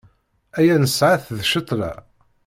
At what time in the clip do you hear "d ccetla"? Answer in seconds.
1.37-1.91